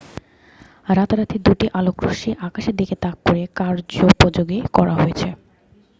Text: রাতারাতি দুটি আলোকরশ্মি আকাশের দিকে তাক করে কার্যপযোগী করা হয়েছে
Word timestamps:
রাতারাতি 0.89 1.37
দুটি 1.39 1.65
আলোকরশ্মি 1.79 2.31
আকাশের 2.47 2.75
দিকে 2.75 2.95
তাক 3.03 3.17
করে 3.25 3.41
কার্যপযোগী 3.57 4.59
করা 4.75 4.93
হয়েছে 4.95 5.29